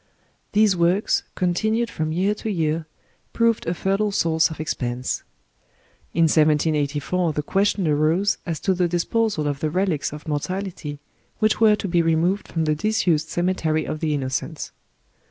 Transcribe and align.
These 0.53 0.75
works, 0.75 1.21
continued 1.35 1.91
from 1.91 2.11
year 2.11 2.33
to 2.33 2.49
year, 2.49 2.87
proved 3.33 3.67
a 3.67 3.75
fertile 3.75 4.11
source 4.11 4.49
of 4.49 4.59
expense. 4.59 5.21
In 6.11 6.23
1784 6.23 7.33
the 7.33 7.43
question 7.43 7.87
arose 7.87 8.39
as 8.43 8.59
to 8.61 8.73
the 8.73 8.87
disposal 8.87 9.47
of 9.47 9.59
the 9.59 9.69
relics 9.69 10.11
of 10.11 10.27
mortality 10.27 10.97
which 11.37 11.61
were 11.61 11.75
to 11.75 11.87
be 11.87 12.01
removed 12.01 12.47
from 12.47 12.65
the 12.65 12.73
disused 12.73 13.29
cemetery 13.29 13.85
of 13.85 13.99
the 13.99 14.15
Innocents. 14.15 14.71